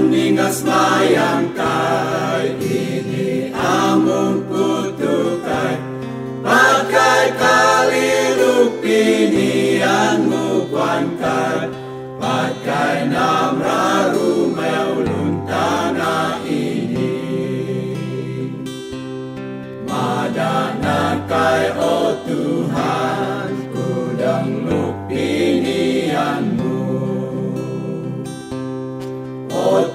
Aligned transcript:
Maningas 0.00 0.64
bayangkan 0.64 2.29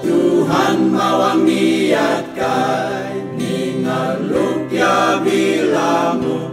Tuhan 0.04 0.76
mawang 0.92 1.44
niatkan 1.44 3.36
Ningaluk 3.36 4.72
ya 4.72 5.20
bilamu. 5.20 6.48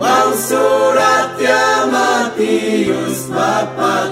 Bang 0.00 0.32
surat 0.36 1.36
ya 1.38 1.88
Matius 1.88 3.28
Bapak 3.28 4.03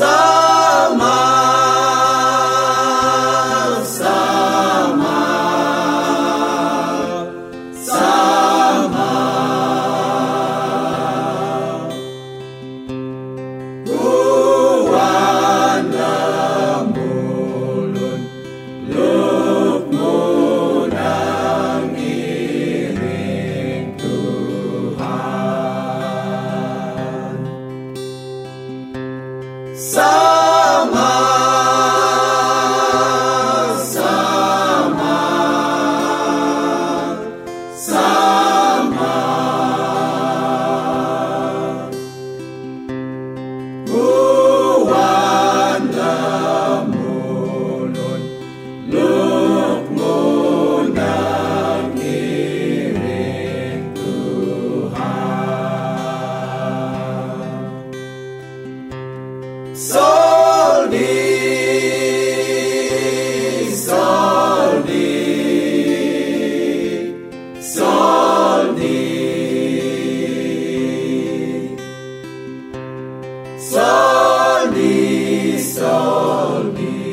So 0.00 0.39
Soldi, 59.72 61.06
soldi, 63.76 65.06
soldi, 67.60 68.96
soldi, 73.70 75.58
soldi. 75.58 77.09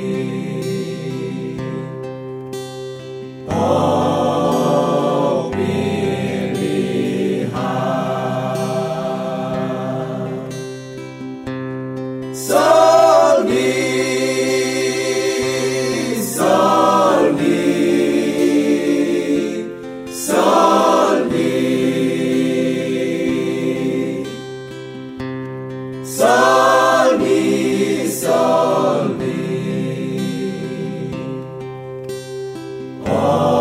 Salmi, 26.17 28.09
salmi. 28.09 29.37
Opilihan. 33.05 33.57